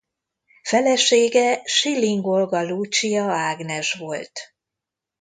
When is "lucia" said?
2.63-3.31